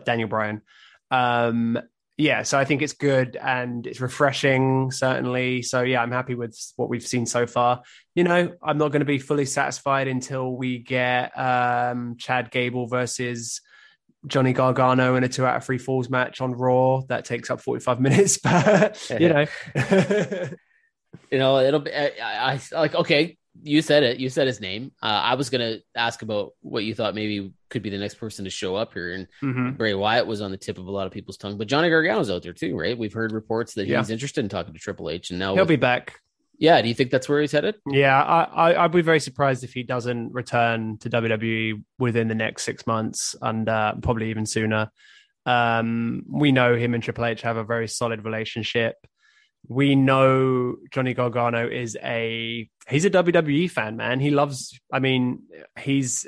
[0.05, 0.61] Daniel Bryan.
[1.11, 1.77] Um,
[2.17, 5.61] yeah, so I think it's good and it's refreshing, certainly.
[5.61, 7.81] So yeah, I'm happy with what we've seen so far.
[8.13, 12.87] You know, I'm not going to be fully satisfied until we get um, Chad Gable
[12.87, 13.59] versus
[14.27, 17.01] Johnny Gargano in a two out of three falls match on Raw.
[17.09, 19.45] That takes up 45 minutes, but you know.
[21.31, 21.91] You know, it'll be.
[21.93, 22.11] I,
[22.53, 22.93] I like.
[22.93, 24.19] Okay, you said it.
[24.19, 24.91] You said his name.
[25.01, 28.43] Uh, I was gonna ask about what you thought maybe could be the next person
[28.43, 29.77] to show up here, and Mhm.
[29.77, 31.57] Bray Wyatt was on the tip of a lot of people's tongue.
[31.57, 32.97] But Johnny Gargano's out there too, right?
[32.97, 33.99] We've heard reports that Yeah.
[33.99, 36.19] he's interested in talking to Triple H, and now He'll with- be back.
[36.57, 36.81] Yeah.
[36.81, 37.75] Do you think that's where he's headed?
[37.89, 42.35] Yeah, I, I, I'd be very surprised if he doesn't return to WWE within the
[42.35, 44.91] next six months and uh, probably even sooner.
[45.45, 48.95] Um, we know him and Triple H have a very solid relationship.
[49.67, 54.19] We know Johnny Gargano is a he's a WWE fan, man.
[54.19, 54.79] He loves.
[54.91, 55.43] I mean,
[55.79, 56.27] he's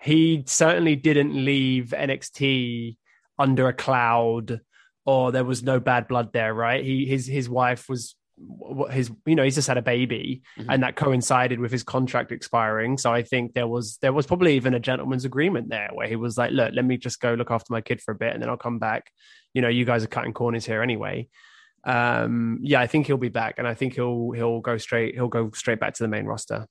[0.00, 2.96] he certainly didn't leave NXT
[3.38, 4.60] under a cloud
[5.06, 6.84] or there was no bad blood there, right?
[6.84, 8.14] He his his wife was
[8.90, 10.70] his you know he's just had a baby mm-hmm.
[10.70, 14.54] and that coincided with his contract expiring so i think there was there was probably
[14.56, 17.50] even a gentleman's agreement there where he was like look let me just go look
[17.50, 19.10] after my kid for a bit and then i'll come back
[19.52, 21.28] you know you guys are cutting corners here anyway
[21.84, 25.28] um yeah i think he'll be back and i think he'll he'll go straight he'll
[25.28, 26.66] go straight back to the main roster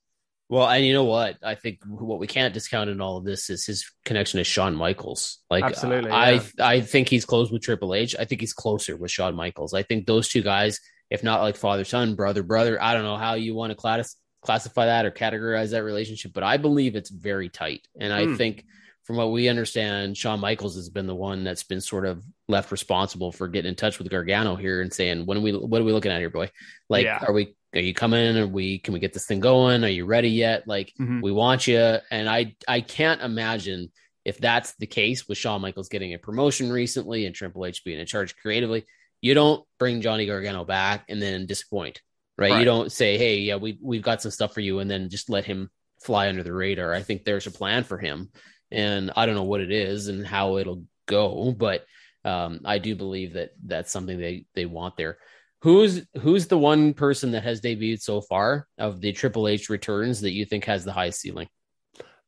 [0.50, 1.36] well, and you know what?
[1.44, 4.74] I think what we can't discount in all of this is his connection to Shawn
[4.74, 5.38] Michaels.
[5.48, 6.40] Like, absolutely, I.
[6.58, 8.16] I think he's close with Triple H.
[8.18, 9.74] I think he's closer with Shawn Michaels.
[9.74, 10.80] I think those two guys
[11.10, 12.80] if not like father son, brother brother.
[12.82, 16.42] I don't know how you want to class, classify that or categorize that relationship, but
[16.42, 17.86] I believe it's very tight.
[17.98, 18.36] And I mm.
[18.36, 18.64] think
[19.04, 22.70] from what we understand, Shawn Michaels has been the one that's been sort of left
[22.70, 25.52] responsible for getting in touch with Gargano here and saying, "When are we?
[25.52, 26.50] What are we looking at here, boy?
[26.88, 27.24] Like, yeah.
[27.26, 27.56] are we?
[27.74, 28.36] Are you coming?
[28.36, 28.78] Are we?
[28.78, 29.82] Can we get this thing going?
[29.82, 30.68] Are you ready yet?
[30.68, 31.22] Like, mm-hmm.
[31.22, 33.90] we want you." And I, I can't imagine
[34.24, 37.98] if that's the case with Shawn Michaels getting a promotion recently and Triple H being
[37.98, 38.84] in charge creatively
[39.20, 42.00] you don't bring Johnny Gargano back and then disappoint,
[42.38, 42.52] right?
[42.52, 42.58] right?
[42.58, 45.30] You don't say, "Hey, yeah, we we've got some stuff for you," and then just
[45.30, 45.70] let him
[46.02, 46.94] fly under the radar.
[46.94, 48.30] I think there's a plan for him,
[48.70, 51.84] and I don't know what it is and how it'll go, but
[52.24, 55.18] um, I do believe that that's something they they want there.
[55.62, 60.22] Who's who's the one person that has debuted so far of the Triple H returns
[60.22, 61.48] that you think has the highest ceiling?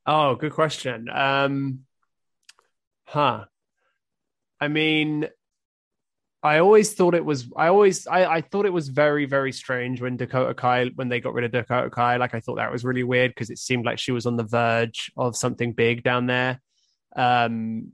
[0.05, 1.09] Oh, good question.
[1.09, 1.81] Um,
[3.05, 3.44] huh.
[4.61, 5.28] I mean,
[6.42, 7.48] I always thought it was.
[7.57, 8.07] I always.
[8.07, 11.44] I, I thought it was very, very strange when Dakota Kai when they got rid
[11.44, 12.16] of Dakota Kai.
[12.16, 14.42] Like I thought that was really weird because it seemed like she was on the
[14.42, 16.61] verge of something big down there.
[17.14, 17.92] Um,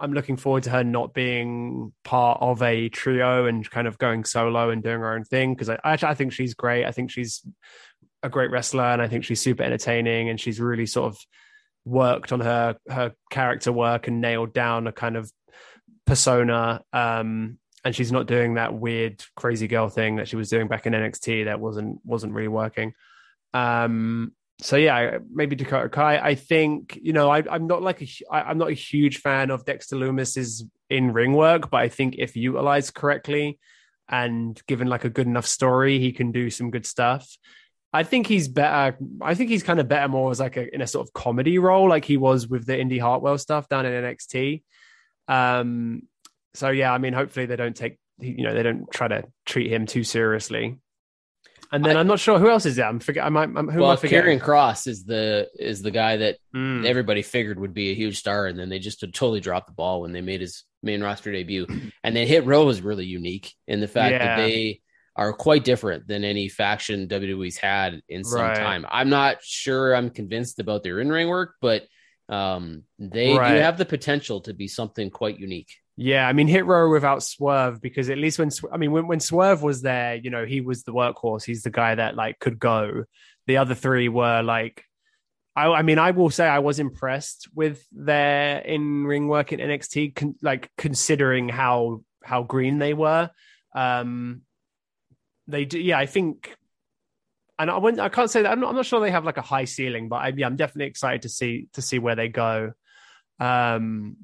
[0.00, 4.24] I'm looking forward to her not being part of a trio and kind of going
[4.24, 6.86] solo and doing her own thing because I actually I think she's great.
[6.86, 7.46] I think she's
[8.22, 11.18] a great wrestler and I think she's super entertaining and she's really sort of
[11.84, 15.30] worked on her her character work and nailed down a kind of
[16.06, 20.68] persona um and she's not doing that weird crazy girl thing that she was doing
[20.68, 22.92] back in NXT that wasn't wasn't really working
[23.54, 28.06] um so yeah maybe Dakota Kai I think you know I, I'm not like a
[28.30, 32.16] I, I'm not a huge fan of Dexter Lumis's in ring work but I think
[32.18, 33.58] if utilized correctly
[34.08, 37.26] and given like a good enough story he can do some good stuff
[37.92, 38.96] I think he's better.
[39.20, 41.58] I think he's kind of better more as like a, in a sort of comedy
[41.58, 44.62] role, like he was with the Indi Hartwell stuff down in NXT.
[45.30, 46.02] Um,
[46.54, 49.72] so yeah, I mean, hopefully they don't take you know they don't try to treat
[49.72, 50.78] him too seriously.
[51.72, 52.86] And then I, am not sure who else is there.
[52.86, 53.24] I'm forget.
[53.24, 53.48] I might.
[53.54, 56.84] I'm, who well, am I Karrion Kross is the is the guy that mm.
[56.84, 60.00] everybody figured would be a huge star, and then they just totally dropped the ball
[60.00, 61.66] when they made his main roster debut.
[62.02, 64.36] And then Hit Row was really unique in the fact yeah.
[64.36, 64.80] that they
[65.14, 68.56] are quite different than any faction WWE's had in some right.
[68.56, 68.86] time.
[68.90, 69.94] I'm not sure.
[69.94, 71.84] I'm convinced about their in ring work, but
[72.30, 73.54] um, they right.
[73.54, 75.74] do have the potential to be something quite unique.
[75.96, 79.20] Yeah, I mean, Hit Row without Swerve because at least when I mean when when
[79.20, 81.44] Swerve was there, you know, he was the workhorse.
[81.44, 83.04] He's the guy that like could go.
[83.46, 84.84] The other three were like,
[85.56, 89.60] I, I mean, I will say I was impressed with their in ring work in
[89.60, 93.30] NXT, con- like considering how how green they were.
[93.74, 94.42] Um,
[95.48, 95.98] they do, yeah.
[95.98, 96.54] I think
[97.60, 98.50] and I I can't say that.
[98.50, 100.56] I'm not, I'm not, sure they have like a high ceiling, but I, yeah, I'm
[100.56, 102.72] definitely excited to see to see where they go.
[103.38, 104.16] Um,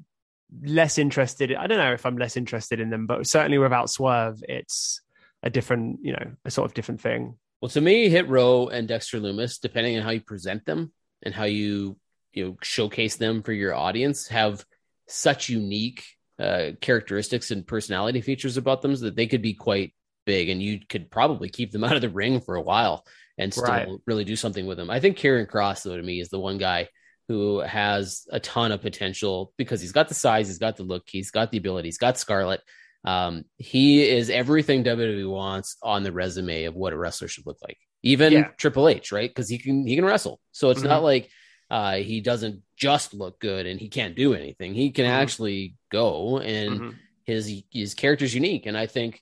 [0.63, 1.53] less interested.
[1.53, 5.01] I don't know if I'm less interested in them, but certainly without Swerve, it's
[5.43, 7.35] a different, you know, a sort of different thing.
[7.61, 10.91] Well, to me, Hit Row and Dexter Lumis, depending on how you present them
[11.23, 11.97] and how you
[12.33, 14.65] you know showcase them for your audience, have
[15.07, 16.03] such unique
[16.39, 19.93] uh, characteristics and personality features about them that they could be quite
[20.25, 23.05] big, and you could probably keep them out of the ring for a while
[23.37, 23.87] and still right.
[24.05, 24.89] really do something with him.
[24.89, 26.89] I think Karrion Kross, though, to me, is the one guy
[27.27, 31.03] who has a ton of potential because he's got the size, he's got the look,
[31.07, 32.61] he's got the ability, he's got Scarlett.
[33.03, 37.57] Um, he is everything WWE wants on the resume of what a wrestler should look
[37.61, 37.77] like.
[38.03, 38.47] Even yeah.
[38.57, 39.29] Triple H, right?
[39.29, 40.39] Because he can he can wrestle.
[40.51, 40.89] So it's mm-hmm.
[40.89, 41.29] not like
[41.69, 44.73] uh, he doesn't just look good and he can't do anything.
[44.73, 45.13] He can mm-hmm.
[45.13, 46.89] actually go, and mm-hmm.
[47.25, 48.65] his his character's unique.
[48.65, 49.21] And I think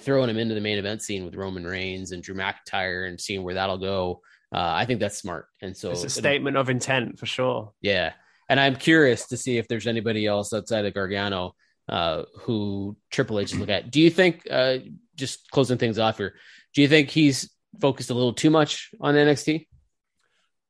[0.00, 3.42] throwing him into the main event scene with Roman Reigns and Drew McIntyre and seeing
[3.42, 4.20] where that'll go.
[4.52, 5.46] Uh, I think that's smart.
[5.60, 7.72] And so it's a statement of intent for sure.
[7.80, 8.12] Yeah.
[8.48, 11.54] And I'm curious to see if there's anybody else outside of Gargano
[11.88, 13.90] uh, who Triple H is look at.
[13.90, 14.78] Do you think, uh,
[15.16, 16.34] just closing things off here,
[16.74, 19.66] do you think he's focused a little too much on NXT?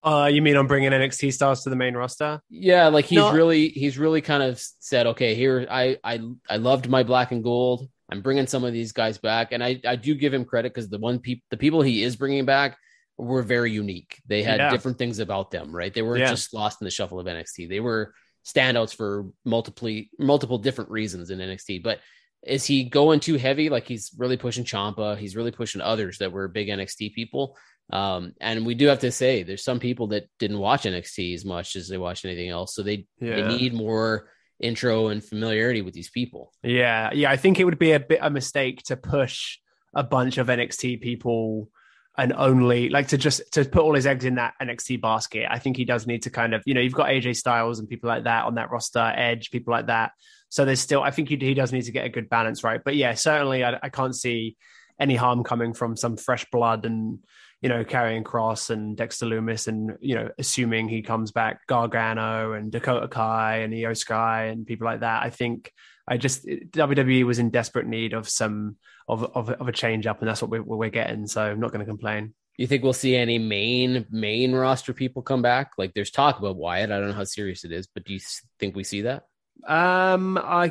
[0.04, 2.42] Uh, you mean on bringing NXT stars to the main roster?
[2.50, 3.32] Yeah, like he's no.
[3.32, 7.42] really he's really kind of said, okay, here I I I loved my black and
[7.42, 7.88] gold.
[8.14, 10.88] I'm bringing some of these guys back, and I, I do give him credit because
[10.88, 12.78] the one pe- the people he is bringing back
[13.18, 14.20] were very unique.
[14.26, 14.70] They had yeah.
[14.70, 15.92] different things about them, right?
[15.92, 16.30] They weren't yeah.
[16.30, 17.68] just lost in the shuffle of NXT.
[17.68, 18.14] They were
[18.46, 21.82] standouts for multiple multiple different reasons in NXT.
[21.82, 21.98] But
[22.42, 23.68] is he going too heavy?
[23.68, 25.16] Like he's really pushing Ciampa.
[25.16, 27.56] he's really pushing others that were big NXT people.
[27.90, 31.44] Um, and we do have to say there's some people that didn't watch NXT as
[31.44, 33.36] much as they watched anything else, so they yeah.
[33.36, 34.28] they need more
[34.60, 36.52] intro and familiarity with these people.
[36.62, 39.58] Yeah, yeah, I think it would be a bit a mistake to push
[39.94, 41.68] a bunch of NXT people
[42.16, 45.46] and only like to just to put all his eggs in that NXT basket.
[45.50, 47.88] I think he does need to kind of, you know, you've got AJ Styles and
[47.88, 50.12] people like that on that roster, Edge, people like that.
[50.48, 52.80] So there's still, I think he, does need to get a good balance right.
[52.84, 54.56] But yeah, certainly I, I can't see
[55.00, 57.18] any harm coming from some fresh blood and
[57.64, 62.52] you know Karrion Kross and Dexter Lumis, and you know assuming he comes back Gargano
[62.52, 65.22] and Dakota Kai and Iyo Sky and people like that.
[65.22, 65.72] I think
[66.06, 68.76] I just WWE was in desperate need of some
[69.08, 71.26] of of, of a change up, and that's what we're, we're getting.
[71.26, 72.34] So I'm not going to complain.
[72.58, 75.70] You think we'll see any main main roster people come back?
[75.78, 76.92] Like there's talk about Wyatt.
[76.92, 78.20] I don't know how serious it is, but do you
[78.60, 79.24] think we see that?
[79.66, 80.70] Um, I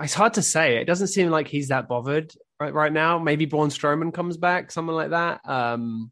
[0.00, 0.78] it's hard to say.
[0.78, 3.18] It doesn't seem like he's that bothered right right now.
[3.18, 5.46] Maybe Braun Strowman comes back, someone like that.
[5.46, 6.10] Um,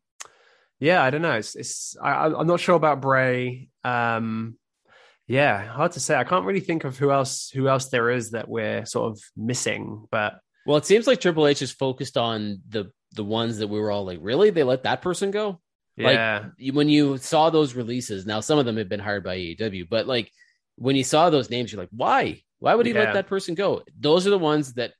[0.80, 1.32] yeah, I don't know.
[1.32, 3.68] It's, it's I, am not sure about Bray.
[3.84, 4.56] Um,
[5.26, 6.14] yeah, hard to say.
[6.16, 9.20] I can't really think of who else who else there is that we're sort of
[9.36, 10.06] missing.
[10.10, 13.80] But well, it seems like Triple H is focused on the the ones that we
[13.80, 14.50] were all like, really?
[14.50, 15.60] They let that person go?
[15.96, 16.44] Yeah.
[16.58, 19.88] Like when you saw those releases, now some of them have been hired by AEW,
[19.88, 20.30] but like
[20.76, 22.42] when you saw those names, you're like, why?
[22.60, 23.00] Why would he yeah.
[23.00, 23.82] let that person go?
[23.98, 24.92] Those are the ones that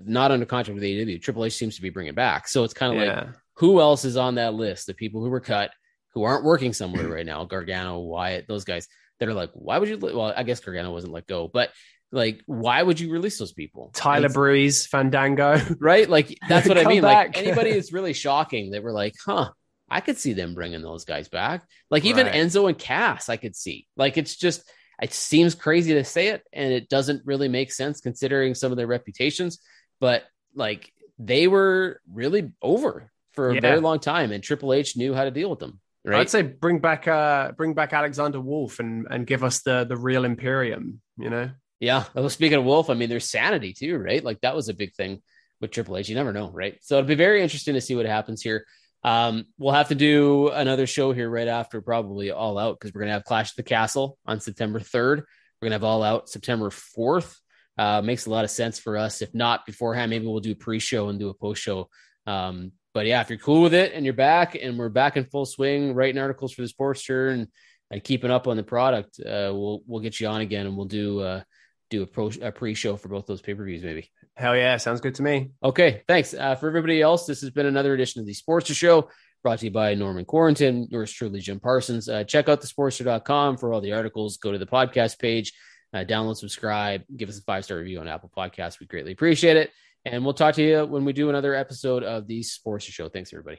[0.00, 1.22] not under contract with AEW.
[1.22, 2.48] Triple H seems to be bringing back.
[2.48, 3.14] So it's kind of yeah.
[3.14, 3.28] like,
[3.60, 4.86] who else is on that list?
[4.86, 5.70] The people who were cut,
[6.14, 8.88] who aren't working somewhere right now, Gargano, Wyatt, those guys
[9.18, 9.98] that are like, why would you?
[9.98, 11.70] Well, I guess Gargano wasn't let go, but
[12.10, 13.90] like, why would you release those people?
[13.92, 16.08] Tyler it's, Breeze, Fandango, right?
[16.08, 17.02] Like, that's what I mean.
[17.02, 17.36] Back.
[17.36, 19.50] Like, anybody is really shocking that we're like, huh,
[19.90, 21.62] I could see them bringing those guys back.
[21.90, 22.34] Like, even right.
[22.34, 23.86] Enzo and Cass, I could see.
[23.94, 24.64] Like, it's just,
[25.02, 28.78] it seems crazy to say it, and it doesn't really make sense considering some of
[28.78, 29.60] their reputations.
[30.00, 33.60] But like, they were really over for a yeah.
[33.60, 35.80] very long time, and Triple H knew how to deal with them.
[36.04, 36.20] Right?
[36.20, 39.96] I'd say bring back uh bring back Alexander Wolfe and and give us the the
[39.96, 41.00] real Imperium.
[41.18, 41.50] You know.
[41.78, 42.04] Yeah.
[42.14, 44.22] Well, speaking of Wolf, I mean, there's sanity too, right?
[44.22, 45.22] Like that was a big thing
[45.60, 46.08] with Triple H.
[46.08, 46.78] You never know, right?
[46.82, 48.66] So it'll be very interesting to see what happens here.
[49.02, 53.00] Um, we'll have to do another show here right after probably All Out because we're
[53.00, 55.18] gonna have Clash of the Castle on September 3rd.
[55.18, 57.34] We're gonna have All Out September 4th.
[57.78, 59.22] Uh, makes a lot of sense for us.
[59.22, 61.88] If not beforehand, maybe we'll do a pre-show and do a post-show.
[62.26, 65.24] Um, but yeah, if you're cool with it and you're back and we're back in
[65.24, 67.48] full swing, writing articles for the sports and,
[67.90, 70.86] and keeping up on the product, uh, we'll we'll get you on again and we'll
[70.86, 71.42] do uh,
[71.90, 74.10] do a, pro, a pre-show for both those pay-per-views maybe.
[74.34, 75.50] Hell yeah, sounds good to me.
[75.62, 76.32] Okay, thanks.
[76.34, 79.10] Uh, for everybody else, this has been another edition of the Sports Show
[79.42, 80.86] brought to you by Norman Quarantin.
[80.90, 82.08] Yours truly, Jim Parsons.
[82.08, 84.36] Uh, check out the thesportster.com for all the articles.
[84.36, 85.52] Go to the podcast page,
[85.92, 88.80] uh, download, subscribe, give us a five star review on Apple Podcasts.
[88.80, 89.70] We greatly appreciate it.
[90.04, 93.08] And we'll talk to you when we do another episode of the Sports Show.
[93.08, 93.58] Thanks, everybody.